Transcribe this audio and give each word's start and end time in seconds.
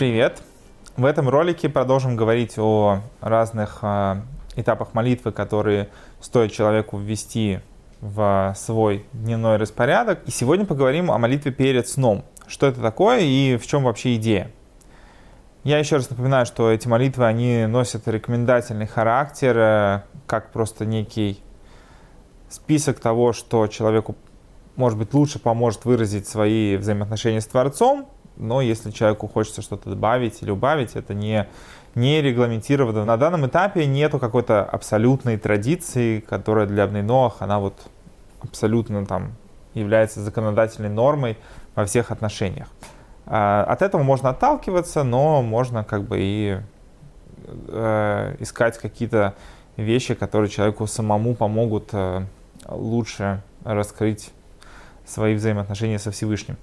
Привет! 0.00 0.42
В 0.96 1.04
этом 1.04 1.28
ролике 1.28 1.68
продолжим 1.68 2.16
говорить 2.16 2.58
о 2.58 3.02
разных 3.20 3.80
э, 3.82 4.22
этапах 4.56 4.94
молитвы, 4.94 5.30
которые 5.30 5.90
стоит 6.22 6.52
человеку 6.52 6.96
ввести 6.96 7.60
в 8.00 8.54
свой 8.56 9.04
дневной 9.12 9.58
распорядок. 9.58 10.20
И 10.24 10.30
сегодня 10.30 10.64
поговорим 10.64 11.10
о 11.10 11.18
молитве 11.18 11.52
перед 11.52 11.86
сном. 11.86 12.24
Что 12.46 12.66
это 12.66 12.80
такое 12.80 13.20
и 13.20 13.58
в 13.58 13.66
чем 13.66 13.84
вообще 13.84 14.16
идея? 14.16 14.50
Я 15.64 15.76
еще 15.76 15.96
раз 15.96 16.08
напоминаю, 16.08 16.46
что 16.46 16.70
эти 16.70 16.88
молитвы, 16.88 17.26
они 17.26 17.66
носят 17.66 18.08
рекомендательный 18.08 18.86
характер, 18.86 19.54
э, 19.58 20.02
как 20.26 20.50
просто 20.50 20.86
некий 20.86 21.42
список 22.48 23.00
того, 23.00 23.34
что 23.34 23.66
человеку, 23.66 24.16
может 24.76 24.98
быть, 24.98 25.12
лучше 25.12 25.38
поможет 25.38 25.84
выразить 25.84 26.26
свои 26.26 26.78
взаимоотношения 26.78 27.42
с 27.42 27.46
Творцом, 27.46 28.08
но 28.40 28.60
если 28.60 28.90
человеку 28.90 29.28
хочется 29.28 29.62
что-то 29.62 29.90
добавить 29.90 30.42
или 30.42 30.50
убавить, 30.50 30.96
это 30.96 31.14
не, 31.14 31.46
не 31.94 32.22
регламентировано. 32.22 33.04
На 33.04 33.16
данном 33.16 33.46
этапе 33.46 33.86
нету 33.86 34.18
какой-то 34.18 34.64
абсолютной 34.64 35.36
традиции, 35.36 36.20
которая 36.20 36.66
для 36.66 36.84
Абнейноах, 36.84 37.36
она 37.42 37.58
вот 37.58 37.74
абсолютно 38.40 39.04
там 39.06 39.32
является 39.74 40.20
законодательной 40.20 40.88
нормой 40.88 41.36
во 41.74 41.84
всех 41.84 42.10
отношениях. 42.10 42.68
А, 43.26 43.64
от 43.64 43.82
этого 43.82 44.02
можно 44.02 44.30
отталкиваться, 44.30 45.04
но 45.04 45.42
можно 45.42 45.84
как 45.84 46.04
бы 46.04 46.18
и 46.20 46.58
э, 47.68 48.36
искать 48.40 48.78
какие-то 48.78 49.34
вещи, 49.76 50.14
которые 50.14 50.50
человеку 50.50 50.86
самому 50.86 51.34
помогут 51.34 51.90
э, 51.92 52.24
лучше 52.68 53.42
раскрыть 53.64 54.32
свои 55.06 55.34
взаимоотношения 55.34 55.98
со 55.98 56.10
Всевышним. 56.10 56.56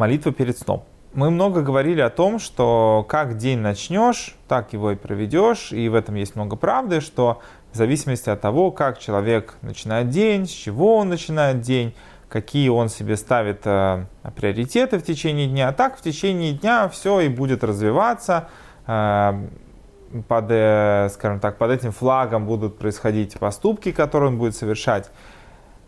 Молитва 0.00 0.32
перед 0.32 0.56
сном. 0.56 0.84
Мы 1.12 1.30
много 1.30 1.60
говорили 1.60 2.00
о 2.00 2.08
том, 2.08 2.38
что 2.38 3.04
как 3.06 3.36
день 3.36 3.58
начнешь, 3.58 4.34
так 4.48 4.72
его 4.72 4.92
и 4.92 4.96
проведешь, 4.96 5.72
и 5.72 5.90
в 5.90 5.94
этом 5.94 6.14
есть 6.14 6.36
много 6.36 6.56
правды, 6.56 7.02
что 7.02 7.42
в 7.70 7.76
зависимости 7.76 8.30
от 8.30 8.40
того, 8.40 8.70
как 8.70 8.98
человек 8.98 9.56
начинает 9.60 10.08
день, 10.08 10.46
с 10.46 10.50
чего 10.52 10.96
он 10.96 11.10
начинает 11.10 11.60
день, 11.60 11.94
какие 12.30 12.70
он 12.70 12.88
себе 12.88 13.14
ставит 13.18 13.60
э, 13.66 14.06
приоритеты 14.36 14.98
в 14.98 15.02
течение 15.02 15.46
дня, 15.46 15.68
а 15.68 15.74
так 15.74 15.98
в 15.98 16.00
течение 16.00 16.54
дня 16.54 16.88
все 16.88 17.20
и 17.20 17.28
будет 17.28 17.62
развиваться, 17.62 18.48
э, 18.86 19.48
под, 20.28 20.46
э, 20.48 21.10
скажем 21.12 21.40
так, 21.40 21.58
под 21.58 21.72
этим 21.72 21.92
флагом 21.92 22.46
будут 22.46 22.78
происходить 22.78 23.38
поступки, 23.38 23.92
которые 23.92 24.30
он 24.30 24.38
будет 24.38 24.56
совершать. 24.56 25.10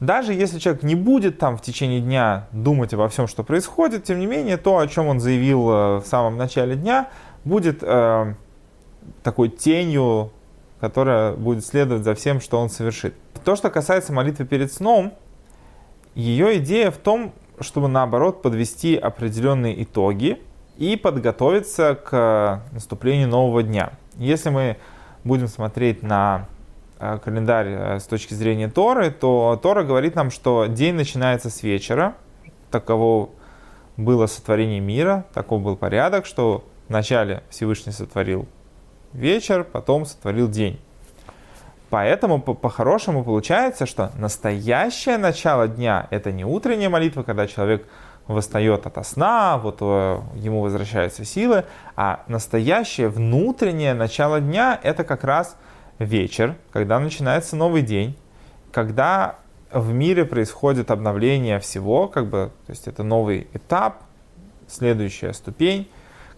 Даже 0.03 0.35
если 0.35 0.59
человек 0.59 0.83
не 0.83 0.97
будет 0.97 1.39
там 1.39 1.57
в 1.57 1.63
течение 1.63 2.01
дня 2.01 2.49
думать 2.51 2.93
обо 2.93 3.09
всем, 3.09 3.29
что 3.29 3.45
происходит, 3.45 4.03
тем 4.03 4.19
не 4.19 4.27
менее, 4.27 4.57
то, 4.57 4.79
о 4.79 4.89
чем 4.89 5.07
он 5.07 5.21
заявил 5.21 5.71
э, 5.71 5.97
в 5.99 6.05
самом 6.07 6.37
начале 6.37 6.75
дня, 6.75 7.09
будет 7.45 7.85
э, 7.85 8.35
такой 9.23 9.49
тенью, 9.49 10.33
которая 10.81 11.35
будет 11.35 11.65
следовать 11.65 12.03
за 12.03 12.17
всем, 12.17 12.41
что 12.41 12.59
он 12.59 12.69
совершит. 12.69 13.15
То, 13.45 13.55
что 13.55 13.71
касается 13.71 14.13
молитвы 14.13 14.45
перед 14.45 14.73
сном, 14.73 15.15
ее 16.17 16.59
идея 16.59 16.91
в 16.91 16.97
том, 16.97 17.33
чтобы 17.61 17.87
наоборот 17.87 18.43
подвести 18.43 18.97
определенные 18.97 19.85
итоги 19.85 20.43
и 20.79 20.97
подготовиться 20.97 21.95
к 21.95 22.65
наступлению 22.73 23.29
нового 23.29 23.63
дня. 23.63 23.93
Если 24.17 24.51
мы 24.51 24.79
будем 25.23 25.47
смотреть 25.47 26.03
на 26.03 26.49
Э, 26.49 26.62
календарь 27.25 27.69
э, 27.69 27.99
с 27.99 28.05
точки 28.05 28.35
зрения 28.35 28.69
Торы, 28.69 29.11
то 29.11 29.59
Тора 29.61 29.83
говорит 29.83 30.15
нам, 30.15 30.31
что 30.31 30.67
день 30.67 30.95
начинается 30.95 31.51
с 31.51 31.63
вечера. 31.63 32.15
Таково 32.71 33.31
было 33.97 34.27
сотворение 34.27 34.81
мира, 34.81 35.25
такой 35.35 35.59
был 35.59 35.77
порядок, 35.77 36.27
что 36.27 36.65
вначале 36.89 37.43
Всевышний 37.51 37.93
сотворил 37.93 38.47
вечер, 39.13 39.65
потом 39.65 40.07
сотворил 40.07 40.49
день. 40.49 40.81
Поэтому 41.91 42.41
по-хорошему 42.41 43.23
получается, 43.25 43.85
что 43.85 44.13
настоящее 44.17 45.19
начало 45.19 45.69
дня– 45.69 46.07
это 46.11 46.33
не 46.33 46.45
утренняя 46.45 46.89
молитва, 46.89 47.23
когда 47.23 47.47
человек 47.47 47.87
восстает 48.29 48.87
от 48.87 49.07
сна, 49.07 49.59
вот 49.59 49.79
э, 49.81 50.21
ему 50.37 50.63
возвращаются 50.63 51.25
силы, 51.25 51.65
а 51.97 52.23
настоящее 52.29 53.09
внутреннее 53.09 53.93
начало 53.93 54.41
дня– 54.41 54.79
это 54.83 55.03
как 55.03 55.25
раз– 55.25 55.57
вечер, 55.99 56.57
когда 56.73 56.99
начинается 56.99 57.57
новый 57.57 57.83
день, 57.83 58.17
когда 58.71 59.37
в 59.73 59.93
мире 59.93 60.25
происходит 60.25 60.91
обновление 60.91 61.59
всего, 61.59 62.09
как 62.09 62.27
бы, 62.27 62.51
то 62.67 62.73
есть 62.73 62.89
это 62.89 63.03
новый 63.03 63.47
этап, 63.55 64.03
следующая 64.69 65.33
ступень. 65.33 65.89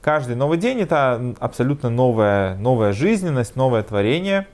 Каждый 0.00 0.36
новый 0.36 0.58
день 0.58 0.80
это 0.80 1.34
абсолютно 1.40 1.88
новая, 1.90 2.56
новая 2.56 2.92
жизненность, 2.92 3.56
новое 3.56 3.82
творение. 3.82 4.46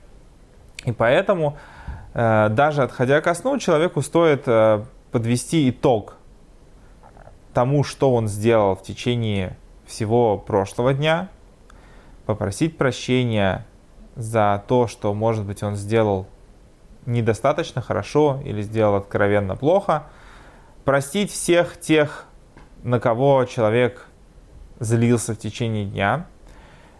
И 0.85 0.91
поэтому, 0.91 1.57
э, 2.13 2.49
даже 2.49 2.83
отходя 2.83 3.21
ко 3.21 3.33
сну, 3.33 3.57
человеку 3.59 4.01
стоит 4.01 4.43
э, 4.47 4.83
подвести 5.11 5.69
итог 5.69 6.15
тому, 7.53 7.83
что 7.83 8.13
он 8.13 8.27
сделал 8.27 8.75
в 8.75 8.83
течение 8.83 9.57
всего 9.85 10.37
прошлого 10.37 10.93
дня, 10.93 11.27
попросить 12.25 12.77
прощения 12.77 13.65
за 14.15 14.63
то, 14.67 14.87
что, 14.87 15.13
может 15.13 15.45
быть, 15.45 15.63
он 15.63 15.75
сделал 15.75 16.27
недостаточно 17.05 17.81
хорошо 17.81 18.39
или 18.43 18.61
сделал 18.61 18.95
откровенно 18.95 19.55
плохо. 19.55 20.03
Простить 20.85 21.31
всех 21.31 21.79
тех, 21.79 22.25
на 22.83 22.99
кого 22.99 23.45
человек 23.45 24.07
злился 24.79 25.33
в 25.33 25.37
течение 25.37 25.85
дня. 25.85 26.25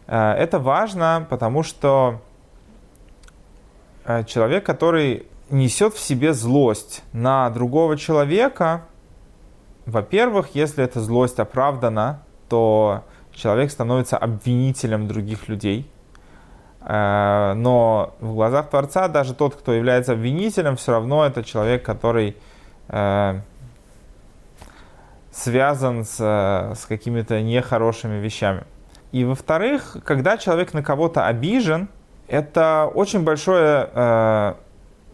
Э, 0.07 0.33
это 0.33 0.59
важно, 0.59 1.25
потому 1.29 1.63
что 1.63 2.21
э, 4.05 4.23
человек, 4.25 4.65
который 4.65 5.27
несет 5.49 5.93
в 5.93 5.99
себе 5.99 6.33
злость 6.33 7.03
на 7.13 7.49
другого 7.49 7.97
человека, 7.97 8.83
во-первых, 9.85 10.51
если 10.53 10.83
эта 10.83 11.01
злость 11.01 11.39
оправдана, 11.39 12.23
то 12.47 13.03
человек 13.33 13.71
становится 13.71 14.17
обвинителем 14.17 15.07
других 15.07 15.49
людей– 15.49 15.89
но 16.83 18.15
в 18.19 18.33
глазах 18.33 18.69
Творца 18.69 19.07
даже 19.07 19.33
тот, 19.35 19.55
кто 19.55 19.71
является 19.71 20.13
обвинителем, 20.13 20.75
все 20.77 20.93
равно 20.93 21.25
это 21.25 21.43
человек, 21.43 21.83
который 21.83 22.35
э, 22.87 23.39
связан 25.31 26.05
с, 26.05 26.19
с 26.19 26.85
какими-то 26.87 27.41
нехорошими 27.41 28.17
вещами. 28.19 28.63
И 29.11 29.25
во-вторых, 29.25 29.97
когда 30.05 30.37
человек 30.37 30.73
на 30.73 30.81
кого-то 30.81 31.27
обижен, 31.27 31.89
это 32.27 32.89
очень 32.93 33.23
большое 33.23 33.89
э, 33.93 34.53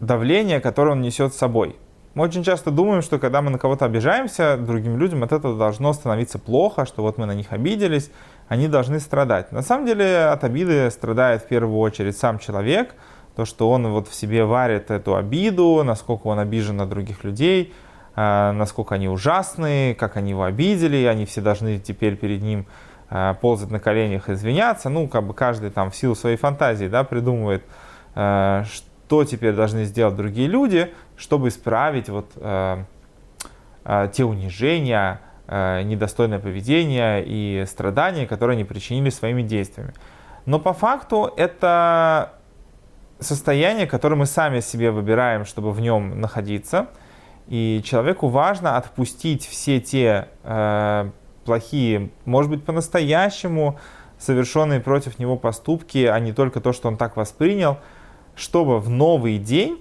давление, 0.00 0.60
которое 0.60 0.92
он 0.92 1.00
несет 1.00 1.34
с 1.34 1.36
собой. 1.36 1.76
Мы 2.14 2.24
очень 2.24 2.42
часто 2.42 2.70
думаем, 2.70 3.02
что 3.02 3.18
когда 3.18 3.42
мы 3.42 3.50
на 3.50 3.58
кого-то 3.58 3.84
обижаемся, 3.84 4.56
другим 4.56 4.98
людям 4.98 5.22
от 5.22 5.32
этого 5.32 5.56
должно 5.56 5.92
становиться 5.92 6.38
плохо, 6.38 6.86
что 6.86 7.02
вот 7.02 7.18
мы 7.18 7.26
на 7.26 7.34
них 7.34 7.52
обиделись, 7.52 8.10
они 8.48 8.68
должны 8.68 8.98
страдать. 9.00 9.52
На 9.52 9.62
самом 9.62 9.86
деле 9.86 10.26
от 10.26 10.42
обиды 10.44 10.90
страдает 10.90 11.42
в 11.42 11.46
первую 11.48 11.78
очередь 11.78 12.16
сам 12.16 12.38
человек, 12.38 12.94
то, 13.36 13.44
что 13.44 13.70
он 13.70 13.86
вот 13.88 14.08
в 14.08 14.14
себе 14.14 14.44
варит 14.44 14.90
эту 14.90 15.14
обиду, 15.14 15.82
насколько 15.84 16.26
он 16.26 16.40
обижен 16.40 16.76
на 16.76 16.86
других 16.86 17.22
людей, 17.22 17.72
а, 18.16 18.52
насколько 18.52 18.96
они 18.96 19.08
ужасные, 19.08 19.94
как 19.94 20.16
они 20.16 20.30
его 20.30 20.42
обидели, 20.42 21.04
они 21.04 21.24
все 21.24 21.40
должны 21.40 21.78
теперь 21.78 22.16
перед 22.16 22.42
ним 22.42 22.66
а, 23.10 23.34
ползать 23.34 23.70
на 23.70 23.78
коленях 23.78 24.28
и 24.28 24.32
извиняться. 24.32 24.88
Ну, 24.88 25.06
как 25.06 25.24
бы 25.24 25.34
каждый 25.34 25.70
там 25.70 25.92
в 25.92 25.96
силу 25.96 26.16
своей 26.16 26.36
фантазии 26.36 26.86
да, 26.86 27.04
придумывает, 27.04 27.62
а, 28.16 28.64
что 28.64 29.24
теперь 29.24 29.54
должны 29.54 29.84
сделать 29.84 30.16
другие 30.16 30.48
люди, 30.48 30.92
чтобы 31.16 31.48
исправить 31.48 32.08
вот 32.08 32.32
те 34.12 34.24
унижения, 34.24 35.20
недостойное 35.48 36.38
поведение 36.38 37.24
и 37.26 37.64
страдания, 37.66 38.26
которые 38.26 38.54
они 38.54 38.64
причинили 38.64 39.10
своими 39.10 39.42
действиями. 39.42 39.94
Но 40.46 40.58
по 40.58 40.72
факту 40.72 41.32
это 41.36 42.32
состояние, 43.20 43.86
которое 43.86 44.16
мы 44.16 44.26
сами 44.26 44.60
себе 44.60 44.90
выбираем, 44.90 45.44
чтобы 45.44 45.72
в 45.72 45.80
нем 45.80 46.20
находиться. 46.20 46.88
И 47.48 47.82
человеку 47.84 48.28
важно 48.28 48.76
отпустить 48.76 49.46
все 49.46 49.80
те 49.80 50.28
э, 50.44 51.10
плохие, 51.44 52.10
может 52.26 52.50
быть, 52.50 52.64
по-настоящему 52.64 53.78
совершенные 54.18 54.80
против 54.80 55.18
него 55.18 55.36
поступки, 55.36 56.04
а 56.04 56.18
не 56.20 56.32
только 56.32 56.60
то, 56.60 56.72
что 56.72 56.88
он 56.88 56.96
так 56.96 57.16
воспринял, 57.16 57.78
чтобы 58.34 58.80
в 58.80 58.90
новый 58.90 59.38
день 59.38 59.78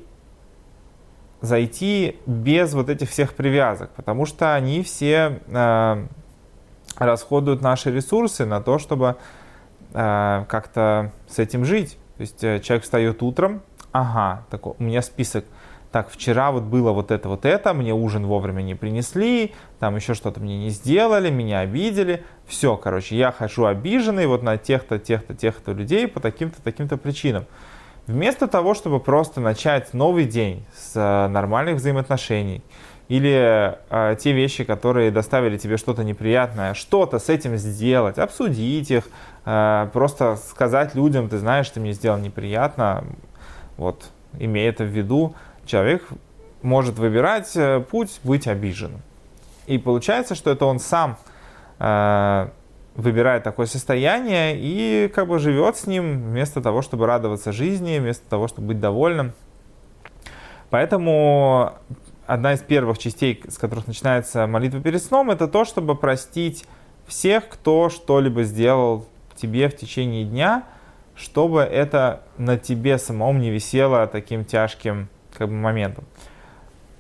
зайти 1.41 2.17
без 2.25 2.73
вот 2.73 2.89
этих 2.89 3.09
всех 3.09 3.33
привязок, 3.33 3.91
потому 3.95 4.25
что 4.25 4.55
они 4.55 4.83
все 4.83 5.39
э, 5.47 6.05
расходуют 6.97 7.61
наши 7.61 7.91
ресурсы 7.91 8.45
на 8.45 8.61
то, 8.61 8.79
чтобы 8.79 9.17
э, 9.93 10.45
как-то 10.47 11.11
с 11.27 11.39
этим 11.39 11.65
жить. 11.65 11.97
То 12.17 12.21
есть 12.21 12.43
э, 12.43 12.59
человек 12.59 12.83
встает 12.83 13.21
утром, 13.21 13.61
ага, 13.91 14.43
такой, 14.49 14.73
у 14.79 14.83
меня 14.83 15.01
список, 15.01 15.45
так, 15.91 16.09
вчера 16.09 16.51
вот 16.51 16.63
было 16.63 16.91
вот 16.91 17.11
это, 17.11 17.29
вот 17.29 17.45
это, 17.45 17.73
мне 17.73 17.93
ужин 17.93 18.25
вовремя 18.25 18.61
не 18.61 18.75
принесли, 18.75 19.53
там 19.79 19.95
еще 19.95 20.13
что-то 20.15 20.39
мне 20.39 20.57
не 20.57 20.69
сделали, 20.69 21.29
меня 21.29 21.59
обидели. 21.59 22.23
Все, 22.45 22.75
короче, 22.75 23.15
я 23.15 23.31
хожу 23.31 23.65
обиженный 23.65 24.27
вот 24.27 24.43
на 24.43 24.57
тех-то, 24.57 24.99
тех-то, 24.99 25.33
тех-то 25.33 25.71
людей 25.71 26.07
по 26.07 26.19
таким-то, 26.19 26.61
таким-то 26.61 26.97
причинам. 26.97 27.45
Вместо 28.07 28.47
того, 28.47 28.73
чтобы 28.73 29.01
просто 29.01 29.41
начать 29.41 29.93
новый 29.93 30.23
день 30.25 30.65
с 30.73 30.95
э, 30.95 31.27
нормальных 31.27 31.75
взаимоотношений, 31.75 32.63
или 33.09 33.77
э, 33.89 34.15
те 34.17 34.31
вещи, 34.31 34.63
которые 34.63 35.11
доставили 35.11 35.57
тебе 35.57 35.75
что-то 35.75 36.05
неприятное, 36.05 36.73
что-то 36.73 37.19
с 37.19 37.27
этим 37.27 37.57
сделать, 37.57 38.17
обсудить 38.17 38.91
их, 38.91 39.09
э, 39.45 39.89
просто 39.91 40.37
сказать 40.37 40.95
людям, 40.95 41.27
ты 41.27 41.37
знаешь, 41.37 41.69
ты 41.69 41.81
мне 41.81 41.91
сделал 41.91 42.17
неприятно, 42.17 43.03
вот, 43.75 44.09
имея 44.39 44.69
это 44.69 44.85
в 44.85 44.87
виду, 44.87 45.35
человек 45.65 46.07
может 46.61 46.97
выбирать 46.97 47.51
э, 47.55 47.81
путь 47.81 48.21
быть 48.23 48.47
обиженным. 48.47 49.01
И 49.67 49.77
получается, 49.77 50.33
что 50.33 50.49
это 50.49 50.65
он 50.65 50.79
сам 50.79 51.17
э, 51.79 52.47
выбирает 52.97 53.43
такое 53.43 53.67
состояние 53.67 54.57
и 54.57 55.07
как 55.07 55.27
бы 55.27 55.37
живет 55.39 55.77
с 55.77 55.85
ним 55.85 56.19
вместо 56.23 56.61
того, 56.61 56.81
чтобы 56.81 57.05
радоваться 57.05 57.53
жизни, 57.53 57.99
вместо 57.99 58.27
того, 58.27 58.47
чтобы 58.47 58.69
быть 58.69 58.79
довольным. 58.79 59.33
Поэтому 60.71 61.73
одна 62.25 62.53
из 62.53 62.59
первых 62.59 62.97
частей, 62.97 63.41
с 63.47 63.57
которых 63.59 63.87
начинается 63.87 64.47
молитва 64.47 64.81
перед 64.81 65.01
сном, 65.01 65.29
это 65.29 65.47
то, 65.47 65.63
чтобы 65.63 65.95
простить 65.95 66.65
всех, 67.05 67.47
кто 67.47 67.89
что-либо 67.89 68.43
сделал 68.43 69.05
тебе 69.35 69.69
в 69.69 69.77
течение 69.77 70.25
дня, 70.25 70.63
чтобы 71.15 71.61
это 71.61 72.23
на 72.37 72.57
тебе 72.57 72.97
самом 72.97 73.39
не 73.39 73.51
висело 73.51 74.07
таким 74.07 74.43
тяжким 74.43 75.07
как 75.37 75.49
бы, 75.49 75.53
моментом. 75.53 76.03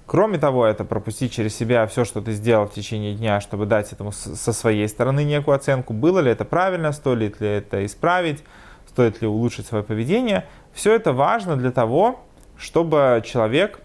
Кроме 0.07 0.37
того, 0.37 0.65
это 0.65 0.85
пропустить 0.85 1.33
через 1.33 1.53
себя 1.53 1.85
все, 1.85 2.05
что 2.05 2.21
ты 2.21 2.31
сделал 2.31 2.65
в 2.65 2.73
течение 2.73 3.13
дня, 3.13 3.41
чтобы 3.41 3.65
дать 3.65 3.91
этому 3.91 4.13
со 4.13 4.53
своей 4.53 4.87
стороны 4.87 5.25
некую 5.25 5.55
оценку, 5.55 5.91
было 5.91 6.19
ли 6.19 6.31
это 6.31 6.45
правильно, 6.45 6.93
стоит 6.93 7.41
ли 7.41 7.47
это 7.47 7.85
исправить, 7.85 8.41
стоит 8.87 9.21
ли 9.21 9.27
улучшить 9.27 9.67
свое 9.67 9.83
поведение. 9.83 10.45
Все 10.71 10.95
это 10.95 11.11
важно 11.11 11.57
для 11.57 11.71
того, 11.71 12.21
чтобы 12.57 13.21
человек 13.25 13.81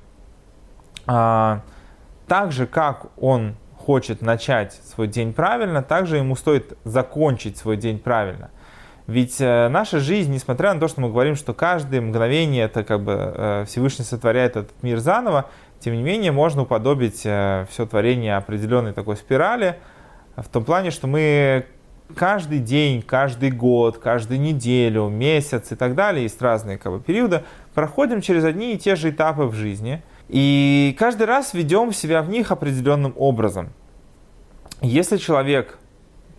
а, 1.09 1.63
так 2.29 2.53
же, 2.53 2.69
как 2.69 3.07
он 3.17 3.57
хочет 3.77 4.23
начать 4.23 4.75
свой 4.75 5.09
день 5.09 5.33
правильно, 5.33 5.83
также 5.83 6.19
ему 6.19 6.37
стоит 6.37 6.79
закончить 6.85 7.57
свой 7.59 7.77
день 7.77 7.99
правильно– 7.99 8.51
ведь 9.07 9.41
э, 9.41 9.69
наша 9.69 9.99
жизнь, 9.99 10.33
несмотря 10.33 10.73
на 10.73 10.81
то, 10.81 10.87
что 10.87 11.01
мы 11.01 11.09
говорим, 11.09 11.35
что 11.35 11.53
каждое 11.55 12.01
мгновение 12.01 12.65
это 12.65 12.85
как 12.85 13.03
бы 13.03 13.13
э, 13.13 13.65
Всевышний 13.67 14.05
сотворяет 14.05 14.57
этот 14.57 14.83
мир 14.83 14.99
заново, 15.01 15.51
тем 15.83 15.95
не 15.95 16.03
менее 16.03 16.33
можно 16.33 16.63
уподобить 16.63 17.23
э, 17.25 17.67
все 17.71 17.87
творение 17.87 18.37
определенной 18.37 18.93
такой 18.93 19.17
спирали, 19.17 19.79
в 20.37 20.49
том 20.49 20.65
плане, 20.65 20.91
что 20.91 21.07
мы 21.07 21.67
каждый 22.15 22.59
день, 22.59 23.03
каждый 23.03 23.51
год, 23.51 23.99
каждую 23.99 24.41
неделю, 24.41 25.09
месяц 25.09 25.73
и 25.73 25.75
так 25.75 25.95
далее, 25.95 26.23
есть 26.23 26.41
разные 26.41 26.79
как 26.79 26.93
бы, 26.93 27.01
периоды, 27.01 27.43
проходим 27.75 28.21
через 28.21 28.45
одни 28.45 28.75
и 28.75 28.79
те 28.79 28.97
же 28.97 29.11
этапы 29.11 29.43
в 29.43 29.55
жизни. 29.55 30.03
И 30.29 30.95
каждый 30.99 31.27
раз 31.27 31.53
ведем 31.53 31.93
себя 31.93 32.23
в 32.23 32.29
них 32.29 32.53
определенным 32.53 33.13
образом. 33.17 33.71
Если 34.81 35.17
человек 35.17 35.79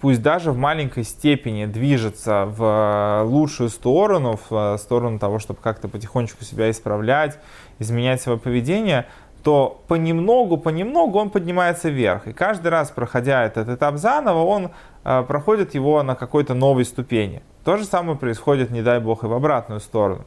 пусть 0.03 0.21
даже 0.21 0.51
в 0.51 0.57
маленькой 0.57 1.05
степени 1.05 1.65
движется 1.65 2.43
в 2.45 2.61
э, 2.61 3.23
лучшую 3.23 3.69
сторону, 3.69 4.37
в 4.49 4.73
э, 4.73 4.77
сторону 4.77 5.17
того, 5.17 5.39
чтобы 5.39 5.61
как-то 5.61 5.87
потихонечку 5.87 6.43
себя 6.43 6.69
исправлять, 6.69 7.39
изменять 7.79 8.21
свое 8.21 8.37
поведение, 8.37 9.05
то 9.43 9.83
понемногу, 9.87 10.57
понемногу 10.57 11.19
он 11.19 11.29
поднимается 11.29 11.89
вверх. 11.89 12.27
И 12.27 12.33
каждый 12.33 12.69
раз, 12.69 12.91
проходя 12.91 13.43
этот 13.43 13.69
этап 13.69 13.97
заново, 13.97 14.43
он 14.43 14.71
э, 15.03 15.23
проходит 15.27 15.75
его 15.75 16.01
на 16.03 16.15
какой-то 16.15 16.53
новой 16.53 16.85
ступени. 16.85 17.43
То 17.65 17.77
же 17.77 17.85
самое 17.85 18.17
происходит, 18.17 18.71
не 18.71 18.81
дай 18.81 18.99
бог, 18.99 19.23
и 19.23 19.27
в 19.27 19.33
обратную 19.33 19.81
сторону. 19.81 20.23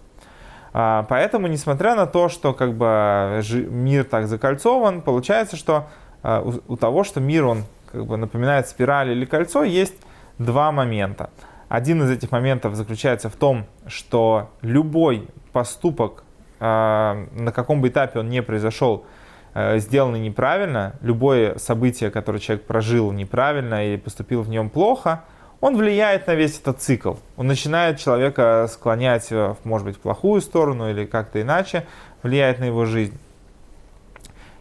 А, 0.72 1.06
поэтому, 1.08 1.46
несмотря 1.46 1.94
на 1.94 2.06
то, 2.06 2.28
что 2.28 2.52
как 2.52 2.74
бы 2.74 3.42
мир 3.70 4.04
так 4.04 4.26
закольцован, 4.28 5.00
получается, 5.00 5.56
что 5.56 5.86
у 6.68 6.76
того, 6.76 7.04
что 7.04 7.20
мир 7.20 7.44
он 7.44 7.64
как 7.90 8.04
бы 8.04 8.16
напоминает 8.16 8.68
спираль 8.68 9.10
или 9.10 9.24
кольцо, 9.24 9.62
есть 9.62 9.94
два 10.38 10.72
момента. 10.72 11.30
Один 11.68 12.02
из 12.02 12.10
этих 12.10 12.30
моментов 12.30 12.74
заключается 12.74 13.28
в 13.28 13.36
том, 13.36 13.66
что 13.86 14.50
любой 14.60 15.28
поступок, 15.52 16.22
э, 16.22 16.25
на 16.58 17.52
каком 17.54 17.80
бы 17.80 17.88
этапе 17.88 18.20
он 18.20 18.28
не 18.28 18.42
произошел, 18.42 19.04
э, 19.54 19.78
сделанный 19.78 20.20
неправильно, 20.20 20.94
любое 21.02 21.58
событие, 21.58 22.10
которое 22.10 22.38
человек 22.38 22.66
прожил 22.66 23.12
неправильно 23.12 23.92
и 23.92 23.96
поступил 23.96 24.42
в 24.42 24.48
нем 24.48 24.70
плохо, 24.70 25.24
он 25.60 25.76
влияет 25.76 26.26
на 26.26 26.34
весь 26.34 26.58
этот 26.60 26.80
цикл. 26.80 27.14
Он 27.36 27.46
начинает 27.46 27.98
человека 27.98 28.68
склонять, 28.70 29.32
может 29.64 29.86
быть, 29.86 29.96
в 29.96 30.00
плохую 30.00 30.40
сторону 30.40 30.90
или 30.90 31.06
как-то 31.06 31.40
иначе, 31.40 31.86
влияет 32.22 32.58
на 32.58 32.64
его 32.64 32.84
жизнь. 32.84 33.18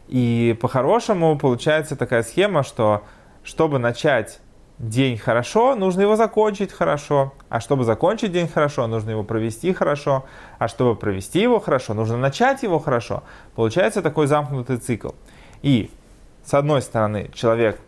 И 0.07 0.57
по-хорошему 0.61 1.37
получается 1.37 1.95
такая 1.95 2.23
схема, 2.23 2.63
что 2.63 3.03
чтобы 3.43 3.79
начать 3.79 4.39
день 4.79 5.17
хорошо, 5.17 5.75
нужно 5.75 6.01
его 6.01 6.15
закончить 6.15 6.71
хорошо. 6.71 7.33
А 7.49 7.59
чтобы 7.59 7.83
закончить 7.83 8.31
день 8.31 8.47
хорошо, 8.47 8.87
нужно 8.87 9.11
его 9.11 9.23
провести 9.23 9.73
хорошо. 9.73 10.25
А 10.59 10.67
чтобы 10.67 10.95
провести 10.95 11.41
его 11.41 11.59
хорошо, 11.59 11.93
нужно 11.93 12.17
начать 12.17 12.63
его 12.63 12.79
хорошо. 12.79 13.23
Получается 13.55 14.01
такой 14.01 14.27
замкнутый 14.27 14.77
цикл. 14.77 15.09
И 15.61 15.91
с 16.43 16.53
одной 16.53 16.81
стороны, 16.81 17.31
человек 17.33 17.79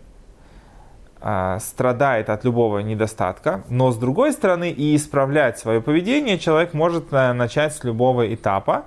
э, 1.22 1.57
страдает 1.60 2.30
от 2.30 2.44
любого 2.44 2.80
недостатка, 2.80 3.63
но 3.69 3.92
с 3.92 3.98
другой 3.98 4.31
стороны, 4.31 4.72
и 4.72 4.95
исправлять 4.95 5.60
свое 5.60 5.81
поведение 5.81 6.40
человек 6.40 6.74
может 6.74 7.12
э, 7.12 7.33
начать 7.33 7.75
с 7.75 7.83
любого 7.83 8.33
этапа. 8.33 8.86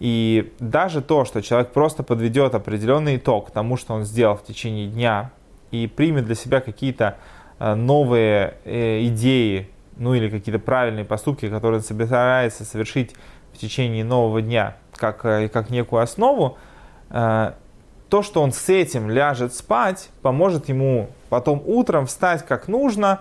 И 0.00 0.52
даже 0.58 1.00
то, 1.00 1.24
что 1.24 1.40
человек 1.42 1.72
просто 1.72 2.02
подведет 2.02 2.54
определенный 2.54 3.16
итог 3.16 3.50
тому, 3.52 3.76
что 3.76 3.94
он 3.94 4.04
сделал 4.04 4.36
в 4.36 4.42
течение 4.42 4.88
дня, 4.88 5.30
и 5.70 5.86
примет 5.86 6.24
для 6.24 6.34
себя 6.34 6.60
какие-то 6.60 7.16
новые 7.58 8.54
э, 8.64 9.06
идеи, 9.06 9.68
ну 9.96 10.14
или 10.14 10.28
какие-то 10.28 10.58
правильные 10.58 11.04
поступки, 11.04 11.48
которые 11.48 11.78
он 11.78 11.84
собирается 11.84 12.64
совершить 12.64 13.14
в 13.52 13.58
течение 13.58 14.04
нового 14.04 14.42
дня, 14.42 14.76
как, 14.96 15.24
э, 15.24 15.48
как 15.48 15.70
некую 15.70 16.02
основу, 16.02 16.58
то, 17.10 18.22
что 18.22 18.42
он 18.42 18.52
с 18.52 18.68
этим 18.68 19.08
ляжет 19.08 19.54
спать, 19.54 20.10
поможет 20.22 20.68
ему 20.68 21.10
потом 21.28 21.62
утром 21.64 22.06
встать 22.06 22.44
как 22.44 22.66
нужно 22.66 23.20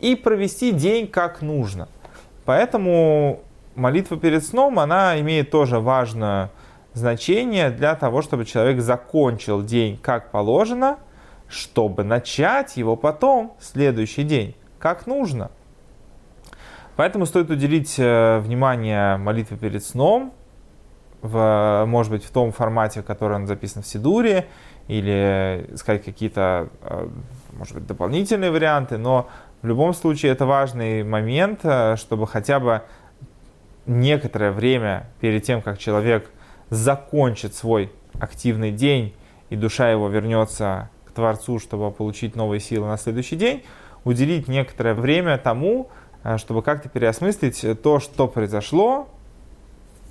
и 0.00 0.14
провести 0.14 0.72
день 0.72 1.06
как 1.06 1.42
нужно. 1.42 1.88
Поэтому 2.46 3.40
молитва 3.74 4.16
перед 4.16 4.46
сном, 4.46 4.78
она 4.78 5.20
имеет 5.20 5.50
тоже 5.50 5.78
важное 5.78 6.50
значение 6.94 7.70
для 7.70 7.94
того, 7.96 8.22
чтобы 8.22 8.46
человек 8.46 8.80
закончил 8.80 9.62
день 9.62 9.98
как 9.98 10.30
положено– 10.30 10.98
чтобы 11.48 12.04
начать 12.04 12.76
его 12.76 12.96
потом, 12.96 13.54
следующий 13.60 14.22
день, 14.22 14.54
как 14.78 15.06
нужно. 15.06 15.50
Поэтому 16.96 17.26
стоит 17.26 17.50
уделить 17.50 17.94
э, 17.98 18.40
внимание 18.40 19.16
молитве 19.16 19.56
перед 19.56 19.84
сном, 19.84 20.32
в, 21.22 21.84
может 21.86 22.12
быть, 22.12 22.24
в 22.24 22.30
том 22.30 22.52
формате, 22.52 23.02
в 23.02 23.04
котором 23.04 23.42
он 23.42 23.46
записан 23.46 23.82
в 23.82 23.86
Сидуре, 23.86 24.46
или 24.88 25.66
искать 25.72 26.04
какие-то, 26.04 26.68
э, 26.82 27.08
может 27.52 27.74
быть, 27.74 27.86
дополнительные 27.86 28.50
варианты, 28.50 28.98
но 28.98 29.28
в 29.62 29.66
любом 29.66 29.94
случае 29.94 30.32
это 30.32 30.46
важный 30.46 31.02
момент, 31.02 31.60
э, 31.62 31.96
чтобы 31.96 32.26
хотя 32.26 32.58
бы 32.58 32.82
некоторое 33.86 34.50
время 34.50 35.08
перед 35.20 35.42
тем, 35.44 35.62
как 35.62 35.78
человек 35.78 36.30
закончит 36.70 37.54
свой 37.54 37.92
активный 38.18 38.72
день 38.72 39.14
и 39.50 39.56
душа 39.56 39.90
его 39.90 40.08
вернется 40.08 40.90
Творцу, 41.18 41.58
чтобы 41.58 41.90
получить 41.90 42.36
новые 42.36 42.60
силы 42.60 42.86
на 42.86 42.96
следующий 42.96 43.34
день, 43.34 43.64
уделить 44.04 44.46
некоторое 44.46 44.94
время 44.94 45.36
тому, 45.36 45.88
э, 46.22 46.38
чтобы 46.38 46.62
как-то 46.62 46.88
переосмыслить 46.88 47.82
то, 47.82 47.98
что 47.98 48.28
произошло, 48.28 49.08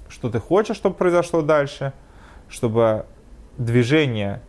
что 0.09 0.29
ты 0.29 0.41
хочешь, 0.41 0.75
чтобы 0.75 0.95
произошло 0.95 1.41
дальше, 1.41 1.93
чтобы 2.49 3.05
движение 3.57 4.41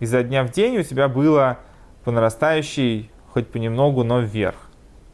изо 0.00 0.24
дня 0.24 0.42
в 0.42 0.50
день 0.50 0.78
у 0.78 0.82
тебя 0.82 1.06
было 1.06 1.58
по 2.02 2.10
нарастающей, 2.10 3.12
хоть 3.32 3.46
понемногу, 3.46 4.02
но 4.02 4.18
вверх, 4.18 4.56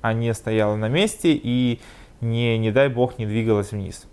а 0.00 0.14
не 0.14 0.32
стояло 0.32 0.76
на 0.76 0.88
месте 0.88 1.32
и 1.34 1.78
не, 2.22 2.56
не 2.56 2.72
дай 2.72 2.88
бог, 2.88 3.18
не 3.18 3.26
двигалось 3.26 3.72
вниз. 3.72 4.06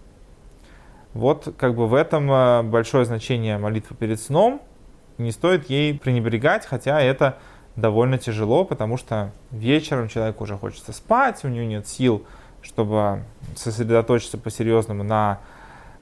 Вот 1.13 1.55
как 1.57 1.75
бы 1.75 1.87
в 1.87 1.93
этом 1.93 2.29
э, 2.29 2.63
большое 2.63 3.05
значение 3.05 3.57
молитвы 3.57 3.95
перед 3.95 4.19
сном– 4.19 4.61
не 5.17 5.31
стоит 5.31 5.69
ей 5.69 5.97
пренебрегать, 5.97 6.65
хотя 6.65 7.01
это 7.01 7.37
довольно 7.75 8.17
тяжело, 8.17 8.65
потому 8.65 8.97
что 8.97 9.31
вечером 9.51 10.07
человеку 10.07 10.43
уже 10.43 10.57
хочется 10.57 10.93
спать, 10.93 11.43
у 11.43 11.47
него 11.47 11.65
нет 11.65 11.87
сил, 11.87 12.25
чтобы 12.61 13.23
сосредоточиться 13.55 14.37
по-серьезному 14.37 15.03
на 15.03 15.39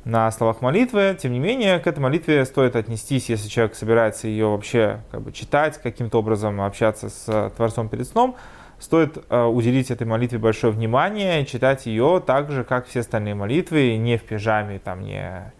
на 0.05 0.31
словах 0.31 0.61
молитвы. 0.61 1.17
Тем 1.19 1.33
не 1.33 1.39
менее, 1.39 1.79
к 1.79 1.87
этой 1.87 1.99
молитве 1.99 2.45
стоит 2.45 2.75
отнестись, 2.75 3.27
если 3.27 3.49
человек 3.49 3.75
собирается 3.75 4.27
ее 4.27 4.47
вообще 4.47 5.01
как 5.11 5.21
бы, 5.21 5.31
читать, 5.31 5.79
каким-то 5.81 6.19
образом 6.19 6.61
общаться 6.61 7.09
с 7.09 7.51
Творцом 7.57 7.89
перед 7.89 8.07
сном, 8.07 8.35
стоит 8.79 9.17
э, 9.29 9.43
уделить 9.43 9.89
этой 9.89 10.05
молитве 10.05 10.37
большое 10.37 10.71
внимание, 10.71 11.43
читать 11.45 11.87
ее 11.87 12.21
так 12.25 12.51
же, 12.51 12.63
как 12.63 12.87
все 12.87 12.99
остальные 12.99 13.33
молитвы, 13.33 13.97
не 13.97 14.17
в 14.17 14.23
пижаме, 14.23 14.79
там, 14.79 15.01
не, 15.01 15.51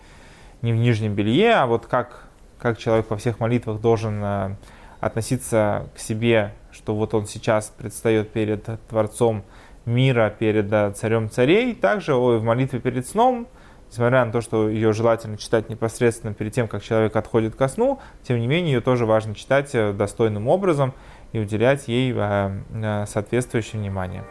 не 0.62 0.74
в 0.74 0.76
нижнем 0.76 1.16
белье, 1.16 1.56
а 1.56 1.66
вот 1.66 1.88
как, 1.88 2.25
как 2.60 2.78
человек 2.78 3.10
во 3.10 3.18
всех 3.18 3.40
молитвах 3.40 3.82
должен 3.82 4.24
э, 4.24 4.56
относиться 5.00 5.90
к 5.96 6.00
себе, 6.00 6.54
что 6.72 6.96
вот 6.96 7.14
он 7.14 7.26
сейчас 7.28 7.74
предстает 7.78 8.32
перед 8.32 8.64
Творцом 8.88 9.44
мира, 9.86 10.34
перед 10.38 10.72
э, 10.72 10.92
Царем 10.92 11.30
Царей, 11.30 11.76
также 11.76 12.16
ой, 12.16 12.40
в 12.40 12.44
молитве 12.44 12.80
перед 12.80 13.08
сном, 13.08 13.48
несмотря 13.90 14.26
на 14.26 14.32
то, 14.32 14.42
что 14.42 14.70
ее 14.70 14.94
желательно 14.94 15.38
читать 15.38 15.70
непосредственно 15.70 16.34
перед 16.34 16.54
тем, 16.54 16.68
как 16.68 16.84
человек 16.84 17.16
отходит 17.16 17.56
ко 17.56 17.68
сну, 17.68 18.00
тем 18.24 18.40
не 18.40 18.48
менее 18.48 18.74
ее 18.74 18.82
тоже 18.82 19.06
важно 19.06 19.36
читать 19.36 19.74
э, 19.74 19.94
достойным 19.94 20.48
образом, 20.48 20.94
и 21.32 21.40
уделять 21.40 21.90
ей 21.90 22.16
соответствующее 23.08 23.82
внимание. 23.82 24.24